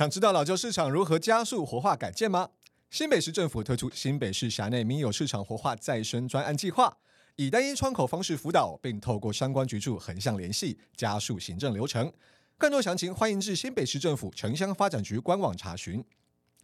[0.00, 2.48] 想知道老旧市场如何加速活化改建吗？
[2.88, 6.96] 新北市政府推出新北市辖内民有市场活化再生专案计划，
[7.36, 12.10] 以单一窗口方式辅导，并透过相关局处横向联系，加速行政流程。
[12.56, 16.02] 更多详情，欢迎至新北市政府城乡发展局官网查询。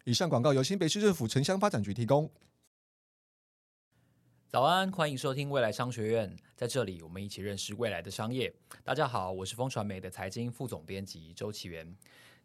[0.05, 2.30] 以上广告由新北市政府城乡发展局提供。
[4.48, 8.55] 早安，欢迎收听未来商学院，在这里我们一起认识未来的商业。
[8.82, 11.95] 大家好，我是风传媒的财经副总编辑周岐原。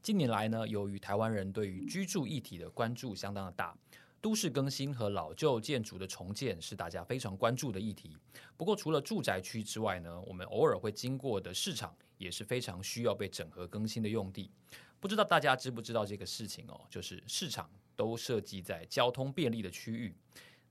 [0.01, 3.77] 近年来呢，由于台湾人对于居住议题的关注相当的大，
[4.19, 8.17] 都市更新和老旧建筑的重建是大家非常关注的议题。
[8.57, 14.49] 不过，除了住宅区之外呢，我们偶尔会经过的市场也是非常需要被整合更新的用地。
[14.99, 16.81] 不知道大家知不知道这个事情哦？
[16.89, 20.15] 就是市场都设计在交通便利的区域。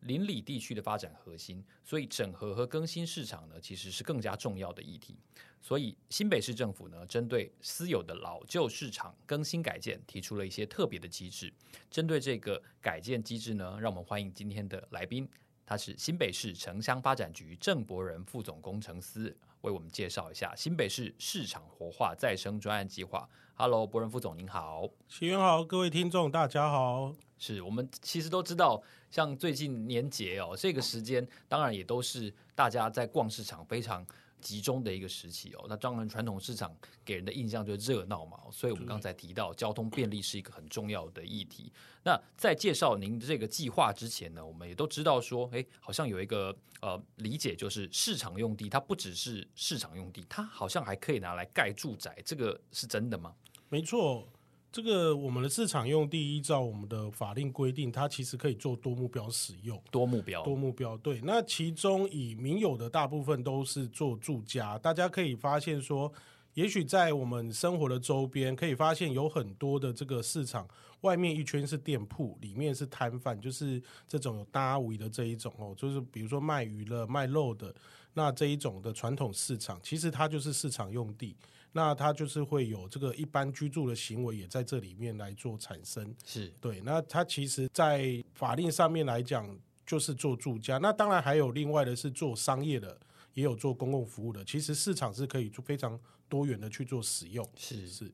[0.01, 5.17] 邻里地区的发展核心，所以整合和更新市场呢，其实是更加重要的议题。
[5.63, 11.53] 所以新北市政府呢，针对私有的老旧市场更新改建，提出了一些特别的机制。
[11.91, 15.29] 针对这个改建机制呢，让我们欢迎今天的来宾，
[15.67, 23.29] 他是新北市城乡发展局郑伯仁副总工程师，为我们介绍一下新北市市场活化再生专案计划。
[23.55, 27.30] Hello，伯仁副总您好，岐原好，各位听众大家好。
[27.41, 34.07] 是我们其实都知道，像最近年节哦，这个时间当然也都是大家在逛市场非常
[34.43, 35.65] 集中的一个时期哦。
[35.67, 41.73] 那当然，传统市场给人的印象就是热闹嘛，所以我们刚才提到交通便利是一个很重要的议题。
[42.03, 53.35] 那在介绍您这个计划之前呢，我们也都知道说，哎，好像有一个呃理解，就是市场用地它不只是市场用地，它好像还可以拿来盖住宅，这个是真的吗？
[53.71, 54.29] 没错。
[54.73, 59.83] 这个我们的市场用地依照我们的法令规定，它其实可以做多目标使用。
[59.91, 61.21] 多目标，多目标，对。
[61.25, 66.13] 那其中以民有的大部分都是做住家，大家可以发现说，
[66.55, 70.69] 也许在我们生活的周边，可以发现有很多的这个市场，
[71.01, 77.75] 外面一圈是店铺，里面是摊贩，就是这种有搭围的这一种哦，就是比如说卖鱼了、卖肉的，
[78.15, 81.35] 那这一种的传统市场，其实它就是市场用地。
[81.73, 86.81] 那它就是会有这个一般居住的行为也在这里面来做产生，是对。
[86.81, 89.49] 那它其实，在法令上面来讲，
[89.87, 90.79] 就是做住家。
[90.79, 92.99] 那当然还有另外的是做商业的，
[93.35, 94.45] 也有做公共服务的。
[94.45, 95.99] 其实市场是可以做非常
[96.29, 97.49] 多元的去做使用。
[97.57, 98.11] 是是。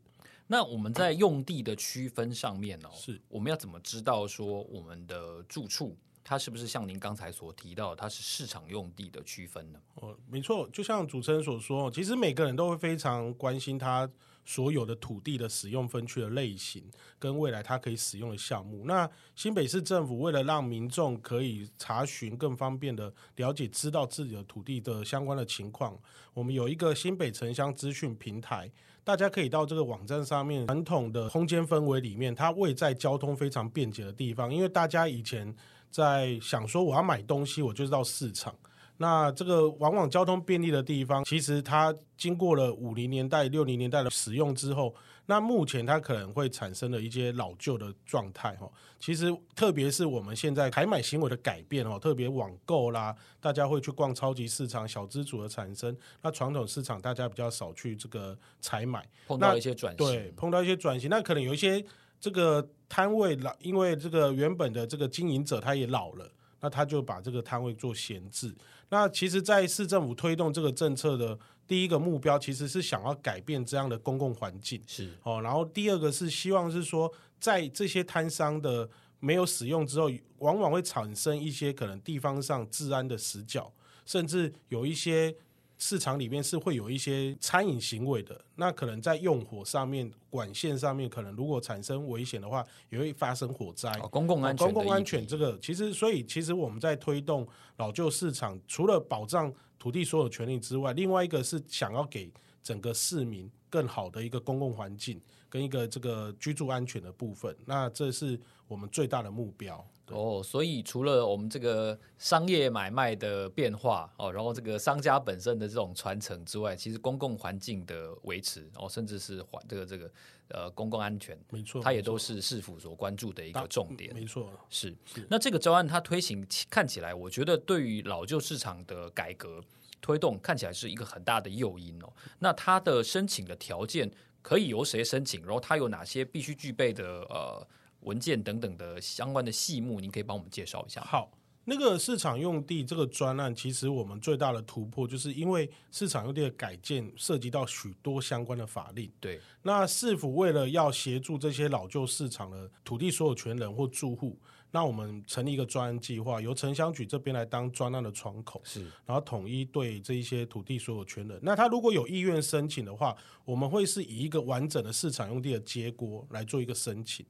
[0.46, 5.96] 那我们在用地的区分上面哦，是我们要怎么知道说我们的住处？
[6.28, 9.78] 它是不是像您刚才所提到，它是市场用地的区分呢？
[9.94, 14.10] 哦，没错，就像主持人所说，其实每个人都会非常关心他
[14.44, 16.82] 所有的土地的使用分区的类型，
[17.16, 18.82] 跟未来它可以使用的项目。
[18.86, 25.96] 那新北市政府为了让民众可以查询更方便的了解、知道自己的土地的相关的情况，
[26.34, 28.68] 我们有一个新北城乡资讯平台，
[29.04, 30.66] 大家可以到这个网站上面。
[30.66, 35.54] 传统的空间氛围里面，它位在交通非常便捷的地方，因为大家以前。
[35.96, 38.54] 在想说我要买东西，我就是到市场。
[38.98, 44.94] 那这个往往交通便利的地方，其实它经过了五零年代、六零年代的使用之后，
[45.26, 48.70] 那目前它可能会产生了一些老旧的状态哈。
[48.98, 55.96] 其实特别是我们现在采买行为的改变哦，特别网购啦，大家会去逛超级市场、小资主的产生。
[56.22, 61.82] 那传统市场大家比较少去这个采买，碰到一些转型，对，碰到一些转型，那可能有一些。
[62.18, 66.30] 这个摊位老，因为这个原本的这个经营者他也老了，
[66.60, 68.54] 那他就把这个摊位做闲置。
[68.88, 75.40] 那其实，在市政府推动这个政策的第一个目标，其实是想要改变这样的公共环境，是哦。
[75.42, 83.72] 然后第二个是希望是说，在这些摊商的没有使用之后，往往会产生一些可能地方上治安的死角，
[84.04, 85.34] 甚至有一些。
[85.78, 93.90] 市场里面是会有一些餐饮行为的，那可能在用火上面、管线上面，可能如果产生危险的话，也会发生火灾。
[94.02, 97.46] 哦，公共安全，公共安全这个其实，所以其实我们在推动
[97.76, 107.54] 老旧市场，除了保障土地所有权利之外，另外一个是想要给整个市民更好的一个公共环境跟一个这个居住安全的部分。
[107.66, 109.86] 那这是我们最大的目标。
[110.08, 120.10] 哦，所以除了我们这个商业买卖的变化哦，然后这个商家本身的这种传承之外，其实公共环境的维持哦，甚至是环这个这个
[120.48, 124.14] 呃公共安全，没错，它也都是市府所关注的一个重点。
[124.14, 125.26] 没错，是是。
[125.28, 129.60] 那这个招案它推行看起来，我觉得对于老旧市场的改革
[130.00, 132.12] 推动看起来是一个很大的诱因哦。
[132.38, 134.08] 那它的申请的条件
[134.40, 135.42] 可以由谁申请？
[135.42, 137.66] 然后它有哪些必须具备的呃？
[138.06, 141.00] 文件等等的相关的细目，您可以帮我们介绍一下。
[141.02, 141.30] 好，
[141.64, 149.10] 那个市场用地这个专案，其实我们最大的突破，就是因为市场用地的改建涉及到许多相关的法令。
[149.20, 154.38] 对，那市府为了要协助这些老旧市场的土地所有权人或住户，
[154.70, 161.40] 那我们成立一个专案计划，由城乡局这边来当专案的窗口，是，然后统一对这一些土地所有权人。
[161.42, 167.26] 那他如果有意愿申请的话，我们会是以一个完整的市场用地的结果来做一个申请。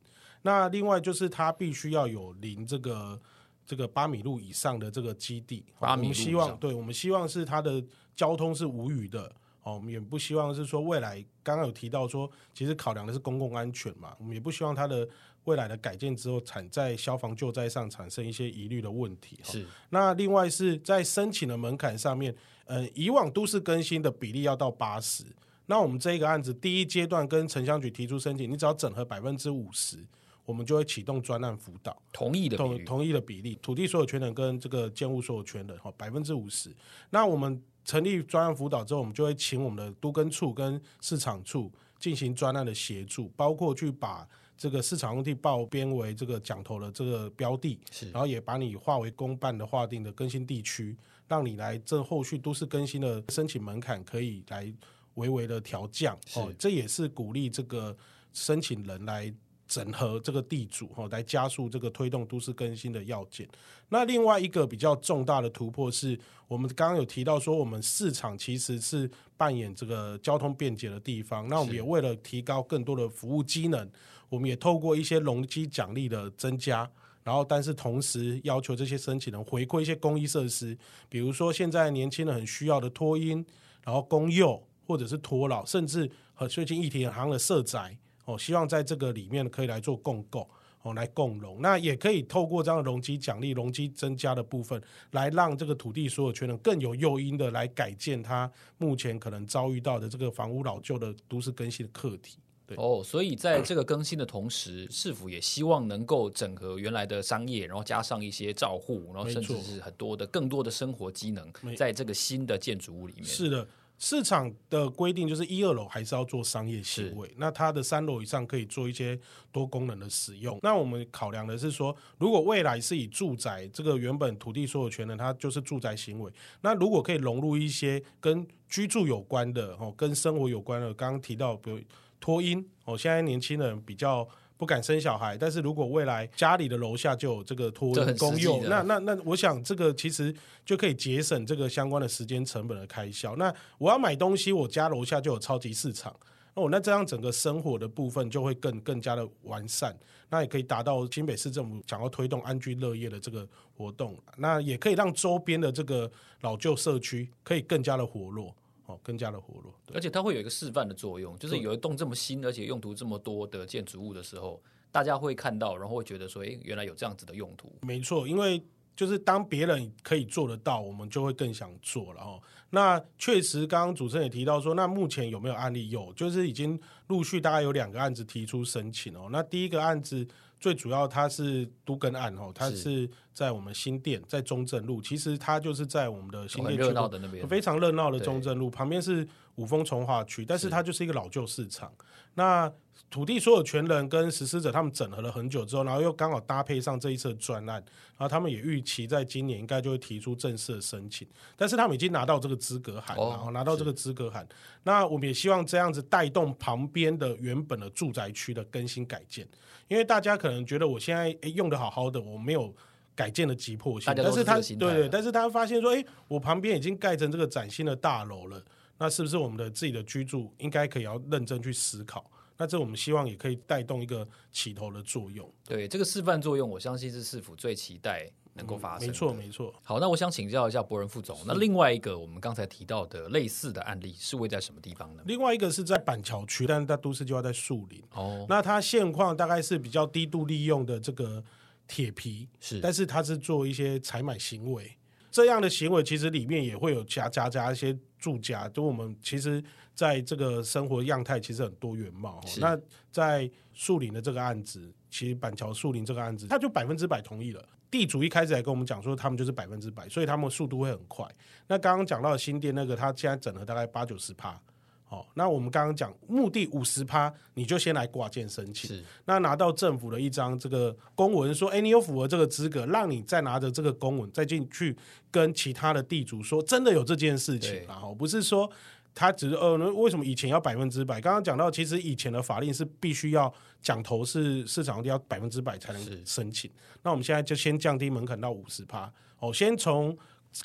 [0.47, 3.21] 那另外就是它必须要有零这个。
[3.69, 7.85] 这个八米路以上的这个基地，八米路，我们希望，对，我们希望是它的
[8.15, 9.23] 交通是无虞的
[9.65, 15.09] 哦，我们也不希望是说未来刚刚有提到说，其实考量的是公共安全嘛，我们也不希望它的
[15.47, 19.37] 未来的改建之后产在消防救灾上产生一些疑虑的问题。
[19.43, 22.33] 是，那另外是在申请的门槛上面，
[22.67, 25.25] 呃，以往都市更新的比例要到八十，
[25.67, 30.07] 那我们这一个案子第一阶段跟城乡局提出申请，你只要整合百分之五十。
[30.47, 36.75] 我们就会启动专案辅导，同意的同同意的比例，土地所有权人跟这个建物所有权人哈，百分之五十。
[37.11, 44.27] 那我们成立专案辅导之后，我们就会请我们的都更处跟市场处进行专案的协助，包括去把
[44.57, 50.97] 这个市场用地报编为这个讲投的这个标的，是，然后也把你划为公办的划定的更新地区，
[51.27, 54.73] 让你来这后续都市更新的申请门槛可以来
[55.15, 57.97] 微微的调降，哦，这也是鼓励这个
[58.33, 59.35] 申请人来。
[59.67, 63.49] 整合这个地主哈，来加速这个推动都市更新的要件。
[63.89, 66.19] 那另外一个比较重大的突破是，
[66.49, 71.49] 我们刚刚有提到说，我们市场其实是扮演这个交通便捷的地方。
[71.49, 73.89] 那我们也为了提高更多的服务机能，
[74.29, 76.91] 我们也透过一些容积奖励的增加，
[77.23, 80.77] 然后但是同时要求这些申请人回馈一些公益设施，
[81.09, 83.45] 比如说现在年轻人很需要的托婴，
[83.85, 87.97] 然后公幼或者是托老，甚至和最近议题很夯的社宅。
[88.27, 90.49] 哦，希望在这个里面可以来做共构，
[90.83, 94.81] 哦，来共融，那也可以透过这样的容积奖励、容积增加的部分，
[95.13, 102.37] 来让这个土地所有权人更有诱因的来改建他目前可能遭遇到的这个房屋老旧的都市更新的课题。
[102.67, 113.25] 对哦，所以在这个更新的同时，市府也希望能够整合原来的商业，然后加上一些照护，然后甚至是很多的更多的生活机能，在这个新的建筑物里面。
[113.25, 113.65] 是的。
[113.99, 119.19] 市场的规定就是一二楼还是要做商业行为，那它的三楼以上可以做一些
[119.51, 120.59] 多功能的使用。
[120.63, 126.33] 那我们考量的是说，如果未来是以住宅这个原本土地所有权人，它就是住宅行为。
[126.61, 131.81] 那如果可以融入一些跟居住有关的哦，跟生活有关的，刚刚提到比如
[132.21, 134.29] 托婴哦，现在年轻人比较。
[134.59, 143.37] 不敢生小孩，但是如果未来家里的楼下就有这个托婴公用，那那那，我想这个其实就可以节省这个相关的时间成本的开销。
[143.37, 146.15] 那我要买东西，我家楼下就有超级市场，
[146.55, 149.95] 哦，那这样整个生活的部分就会更更加的完善，
[150.31, 156.11] 那也可以达到新北市政府想要推动安居乐业的这个活动，那也可以让周边的这个
[156.41, 158.55] 老旧社区可以更加的活络。
[158.87, 164.63] 哦，更加的活络，而且它会有一个示范的作用，就是有一栋这么新而且用途这么多的建筑物的时候，
[164.93, 167.73] 大家会看到，然后会觉得说，哎，原来有这样子的用途。
[167.83, 168.63] 没错，因为
[168.95, 172.41] 就是当别人可以做得到，我们就会更想做了哦。
[172.71, 175.91] 那确实，刚刚主持人也提到说，那目前有没有案例？
[175.91, 179.29] 有，就是已经陆续大概有两个案子提出申请哦。
[179.31, 180.27] 那第一个案子。
[180.67, 189.25] 最主要它是都更案哦，它是在我们新店，在中正路，其实它就是在我们的新店区非常热闹的中正路旁边是
[189.55, 191.93] 五峰从化区，但是它就是一个老旧市场。
[192.35, 192.69] 那
[193.09, 201.27] 土地所有权人跟实施者他们整合了很久之后，然后又刚好搭配上这一次的专案，然后他们也预期在今年应该就会提出正式的申请，
[201.57, 204.47] 但是他们已经拿到这个资格函，然后拿到这个资格函，
[204.83, 209.47] 那我们也希望这样子带动旁边的原本的住宅区的更新改建，
[209.89, 212.75] 因为大家可能觉得我现在诶用的好好的，我没有
[213.15, 218.61] 改建的急迫性，但是他对对，但是他发现说，诶，我旁边已经盖成这个崭新的大楼了，
[218.99, 222.29] 那是不是我们的自己的居住应该可以要认真去思考？
[222.59, 225.51] 那这我们希望也可以带动一个起头的作用。
[225.65, 229.75] 对，这个示范作用，我相信是市府最期待能够发生没错，没错。
[229.83, 235.23] 好，那我想请教一下博仁副总，那另外一个我们刚才提到的类似的案例是位在什么地方呢？
[235.27, 238.03] 另外一个是在板桥区，但是在都市计划在树林。
[238.15, 241.45] 哦，那它现况大概是比较低度利用的这个
[241.87, 244.97] 铁皮，是，但是它是做一些采买行为。
[245.31, 249.63] 这样的行为其实里面也会有加加加一些住家，就我们其实
[249.97, 252.41] 在这个生活样态其实很多元貌。
[252.61, 252.79] 那
[253.11, 257.65] 在树林的这个案子，其实板桥树林这个案子，他就百分之百同意了。
[257.91, 261.27] 地主一开始还跟我们讲说，他们就是百分之百，所以他们速度会很快。
[261.69, 264.61] 那刚刚讲到的新店那个，他现在整合大概八九十趴，
[265.09, 268.91] 哦，那我们刚刚讲目的五十趴，你就先来挂件申请。
[268.91, 274.95] 是，那拿到政府的一张这个公文，说，哎，你有符合这个资格，让你再拿着这个公文再进去
[275.31, 278.69] 跟其他的地主说，真的有这件事情，然后不是说
[279.17, 281.21] 他只是呃，那为什么以前要百分之百？
[281.21, 286.71] 刚刚讲到，其实以前的法令是必须要讲头是市场要百分之百才能申请。
[287.03, 290.17] 那我们现在就先降低门槛到五十趴，哦，先从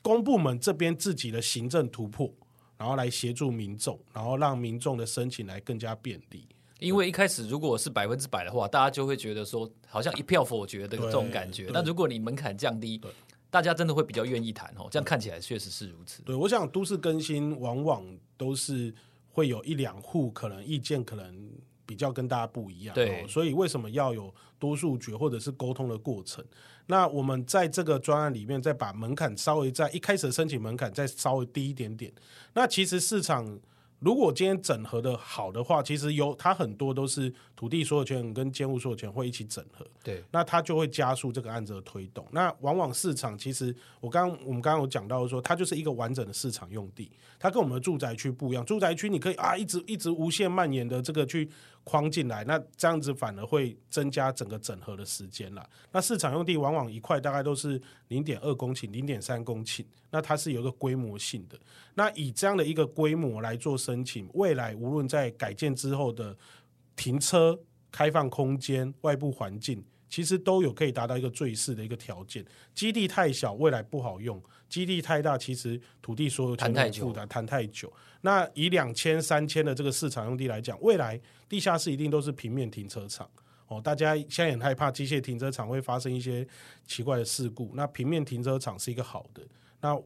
[0.03, 2.31] 公部门这边自己的行政突破。
[2.77, 6.48] 然后来协助民众，然后让民众的申请来更加便利。
[6.79, 11.70] 因为一开始如果是百分之百的话，大家就会觉得说好像一票否决的这种感觉。
[11.72, 13.00] 那如果你门槛降低，
[13.51, 14.88] 大家真的会比较愿意谈哦。
[14.89, 16.24] 这样看起来确实是如此。
[16.24, 18.03] 对，我想都市更新往往
[18.36, 18.91] 都是
[19.29, 21.51] 会有一两户可能意见可能
[21.86, 22.96] 比较跟大家不一样。
[22.96, 26.43] 对，所以为什么要有多数决或者是沟通的过程？
[26.88, 32.12] 那我们在这个专案里面，再把门槛稍微在一开始的申请门槛再稍微低一点点。
[32.53, 33.60] 那其实市场。
[34.01, 42.27] 如果今天整合的好的话，其实有它很多都是土地所有权跟建物所有权会一起整合，对，那它就会加速这个案子的推动。
[42.31, 48.65] 那往往市场其实我刚我们刚刚有讲到说，它就是一个完整的市场用地，它跟我们的住宅区不一样。
[48.65, 51.48] 住宅区你可以啊一直一直无限蔓延的这个去
[51.84, 55.68] 框进来，那这样子反而会增加整个整合的时间了。
[55.92, 61.60] 那市场用地往往一块大概都是零点二公顷、零点三公顷，那它是有一个规模性的。
[61.96, 66.38] 那以这样的一个规模来做申请，未来无论在改建之后的
[66.96, 67.60] 停车、
[67.92, 72.46] 开放空间、外部环境，其实都有可以达到一个最适的一个条件。
[72.75, 74.38] 基地太小，未来不好用；
[74.68, 77.91] 基地太大，其实土地所有权太复杂，谈太久。
[78.20, 83.27] 那以两千、三千的这个市场用地来讲，未来地下室一定都是平面停车场
[83.68, 83.82] 哦。
[83.82, 86.46] 大家现在也很害怕机械停车场会发生一些
[86.86, 89.41] 奇怪的事故，那平面停车场是一个好的。
[89.80, 89.98] 那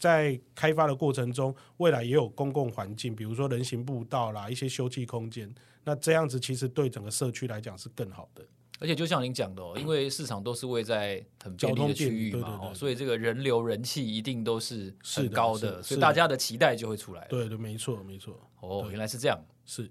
[0.00, 5.54] 在开发的过程中，未来也有公共环境，比如说人行步道啦，一些休憩空间。
[5.84, 8.44] 那这样子其实对整个社区来讲是更好的。
[8.80, 17.26] 而且就像您讲的哦，因为市场都是位在很便利的区域嘛，哦，所以这个人流人气一定都是很高的，的所以大家的期待就会出来。
[17.28, 18.40] 对对，没错没错。
[18.60, 19.40] 哦，原来是这样。
[19.64, 19.88] 是。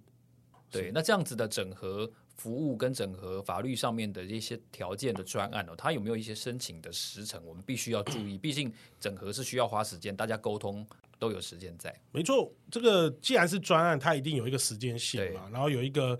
[0.69, 2.11] 对，那这样子的整合。
[2.39, 7.45] 服务跟整合法律上面的一些条件的专案哦，它有没有一些申请的时程？
[7.45, 10.87] 我们必须要注意，毕竟整合是需要花时间，大家沟通
[11.19, 11.93] 都有时间在。
[12.13, 16.17] 没错，这个既然是专案，它一定有一个时间线嘛，然后有一个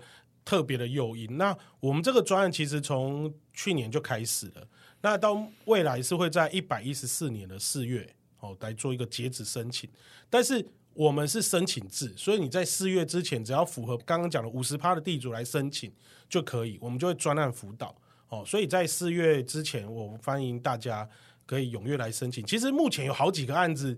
[0.50, 1.36] 特别的诱因。
[1.36, 4.66] 那我们这个专案其实从去年就开始了，
[5.00, 9.88] 那到未来是会在一百一十四年的四月哦来做一个截止申请，
[10.28, 10.66] 但是。
[10.92, 15.90] 我们是申请制，所以你在四月之前，只要符合刚刚讲的五十趴的地主来申请
[16.28, 17.94] 就可以，我们就会专案辅导
[18.28, 18.42] 哦。
[18.44, 21.08] 所以在四月之前，我们欢迎大家
[21.46, 22.44] 可以踊跃来申请。
[22.44, 23.96] 其实目前有好几个案子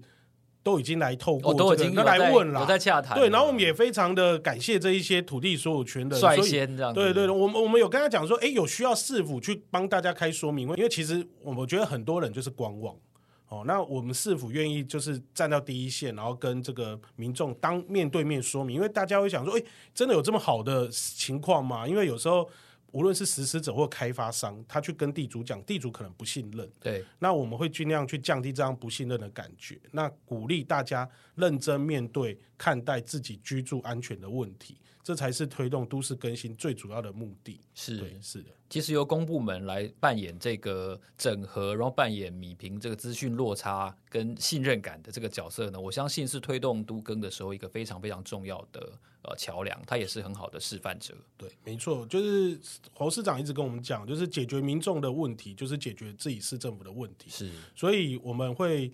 [0.62, 3.18] 都已经来透过、这个，都已经来问了，我在洽谈。
[3.18, 6.92] 对，然后我们也非常的感谢这一些土地所有权的率先这样。
[6.92, 12.94] 对对对，我们我们有跟他讲说，哎，有需要市府去帮大家开说明会，因为其实我觉得很多人就是观望。
[13.48, 18.76] 哦，那我们市府愿意就是站到第一线，然后跟这个民众当面对面说明？
[18.76, 21.86] 因为大家会想说，诶，真的有这么好的情况吗？
[21.86, 22.48] 因为有时候
[22.92, 26.70] 无论是实施者或开发商，他去跟地主讲，地主可能不信任。
[26.80, 34.78] 对，那我们会尽量去降低这样不信任的感觉，那鼓励大家认真面对看待自己居住安全的问题。
[35.02, 37.60] 这才是推动都市更新最主要的目的。
[37.74, 38.50] 是，对，是的。
[38.70, 48.92] 其实由公部门来扮演这个整合，然后扮演米平这个资讯落差跟信任感的这个角色呢，我相信是推动都更的时候一个非常非常重要的
[49.22, 49.78] 呃桥梁。
[49.86, 51.14] 它也是很好的示范者。
[51.36, 52.58] 对，没错，就是
[52.94, 57.28] 侯市长一直跟我们讲，就是解决民众的问题，就是解决自己市政府的问题。
[57.28, 58.90] 是，所以我们会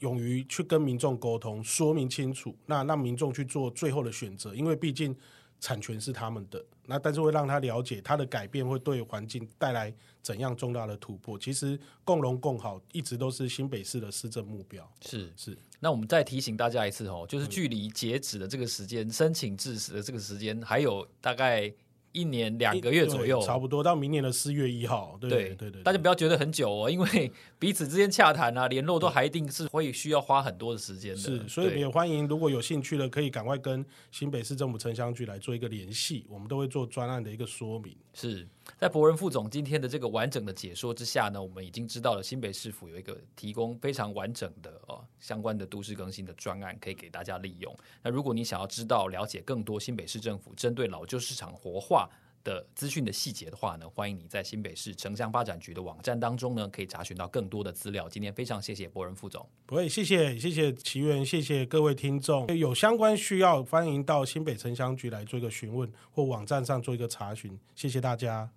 [0.00, 5.16] 勇于去跟民众沟通，说明清楚，那让民众去做最后的选择，因为毕竟。
[5.60, 11.38] 产权是他们的，那但是会让他了解他的改变会对环境带来怎样重大的突破。
[11.38, 14.88] 其实共荣共好一直都是新北市的市政目标。
[15.00, 21.72] 是是，那我们再提醒大家一次哦，就是距离截止的这个时间，申请致死的这个时间还有大概。
[22.12, 25.16] 一年两个月左右，差不多到明年的四月一号。
[25.20, 31.18] 对对对，大家不要觉得很久哦，因为彼此之间洽谈啊、联络都还一定是会需要花很多的时间的。
[31.18, 37.94] 是，所以也欢迎如果有兴趣的，可以赶快跟新北市政府城乡局来做一个联系，我们都会做专案的一个说明。
[38.14, 38.48] 是。
[38.76, 47.74] 在博仁副总今天的这个完整的解说之下呢，我们已经知道了新北市府有一个提供非常完整的哦相关的都市更新的专案，可以给大家利用。
[48.02, 52.08] 那如果你想要知道了解更多新北市政府针对老旧市场活化
[52.44, 58.08] 的资讯的细节的话呢，欢迎你在新北市城乡发展局的网站当中呢，可以查询到更多的资料。
[58.08, 67.58] 今天非常谢谢博仁副总，不会，谢谢谢谢奇缘，谢谢各位听众，有相关需要欢迎到新北城乡局来做一个询问，或网站上做一个查询。
[67.74, 68.50] 谢谢大家，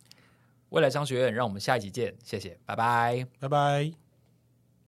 [0.70, 4.11] 未来商学院，让我们下一集见，谢谢，拜拜，拜拜。